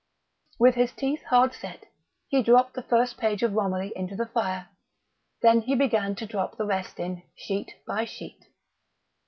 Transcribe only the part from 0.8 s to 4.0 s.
teeth hard set, he dropped the first page of Romilly